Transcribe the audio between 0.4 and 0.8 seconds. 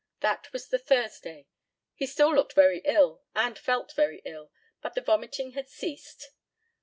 was the